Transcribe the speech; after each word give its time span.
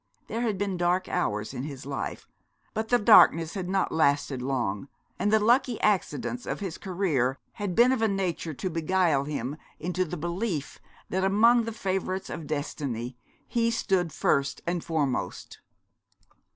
There 0.25 0.41
had 0.41 0.57
been 0.57 0.77
dark 0.77 1.07
hours 1.07 1.53
in 1.53 1.61
his 1.61 1.85
life, 1.85 2.27
but 2.73 2.87
the 2.87 2.97
darkness 2.97 3.53
had 3.53 3.69
not 3.69 3.91
lasted 3.91 4.41
long; 4.41 4.87
and 5.19 5.31
the 5.31 5.37
lucky 5.39 5.79
accidents 5.79 6.47
of 6.47 6.59
his 6.59 6.79
career 6.79 7.37
had 7.51 7.75
been 7.75 7.91
of 7.91 8.01
a 8.01 8.07
nature 8.07 8.55
to 8.55 8.69
beguile 8.71 9.25
him 9.25 9.57
into 9.79 10.03
the 10.03 10.17
belief 10.17 10.79
that 11.09 11.23
among 11.23 11.65
the 11.65 11.71
favourites 11.71 12.31
of 12.31 12.47
Destiny 12.47 13.15
he 13.47 13.69
stood 13.69 14.11
first 14.11 14.63
and 14.65 14.83
foremost. 14.83 15.59